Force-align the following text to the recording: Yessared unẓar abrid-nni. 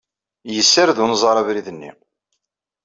Yessared 0.53 0.97
unẓar 1.03 1.37
abrid-nni. 1.41 1.91